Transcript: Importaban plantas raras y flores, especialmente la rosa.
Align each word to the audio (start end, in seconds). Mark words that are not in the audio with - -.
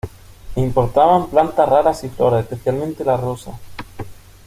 Importaban 0.55 1.29
plantas 1.29 1.69
raras 1.69 2.03
y 2.03 2.09
flores, 2.09 2.43
especialmente 2.43 3.05
la 3.05 3.17
rosa. 3.17 3.51